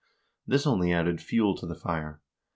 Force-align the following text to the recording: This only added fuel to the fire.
This 0.47 0.65
only 0.65 0.91
added 0.91 1.21
fuel 1.21 1.55
to 1.57 1.67
the 1.67 1.75
fire. 1.75 2.21